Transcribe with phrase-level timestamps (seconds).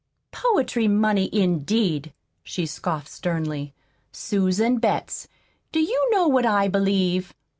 [0.31, 2.11] "Poetry money, indeed!"
[2.41, 3.75] she scoffed sternly.
[4.11, 5.27] "Susan Betts,
[5.71, 7.35] do you know what I believe?